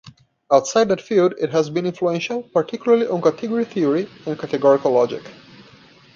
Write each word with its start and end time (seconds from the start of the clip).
Outside 0.51 0.89
that 0.89 0.99
field, 0.99 1.35
it 1.39 1.51
has 1.51 1.69
been 1.69 1.85
influential 1.85 2.41
particularly 2.41 3.05
on 3.05 3.21
category 3.21 3.65
theory 3.65 4.09
and 4.25 4.39
categorical 4.39 4.89
logic. 4.91 5.21